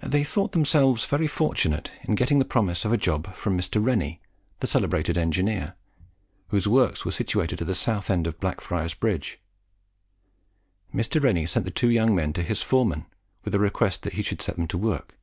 They 0.00 0.22
thought 0.22 0.52
themselves 0.52 1.04
fortunate 1.04 1.90
in 2.04 2.14
getting 2.14 2.38
the 2.38 2.44
promise 2.44 2.84
of 2.84 2.92
a 2.92 2.96
job 2.96 3.34
from 3.34 3.58
Mr. 3.58 3.84
Rennie, 3.84 4.22
the 4.60 4.68
celebrated 4.68 5.18
engineer, 5.18 5.74
whose 6.50 6.68
works 6.68 7.04
were 7.04 7.10
situated 7.10 7.60
at 7.60 7.66
the 7.66 7.74
south 7.74 8.08
end 8.08 8.28
of 8.28 8.38
Blackfriars 8.38 8.94
Bridge. 8.94 9.40
Mr. 10.94 11.20
Rennie 11.20 11.46
sent 11.46 11.64
the 11.64 11.72
two 11.72 11.90
young 11.90 12.14
men 12.14 12.32
to 12.34 12.42
his 12.44 12.62
foreman, 12.62 13.06
with 13.42 13.50
the 13.50 13.58
request 13.58 14.02
that 14.02 14.12
he 14.12 14.22
should 14.22 14.40
set 14.40 14.54
them 14.54 14.68
to 14.68 14.78
work. 14.78 15.18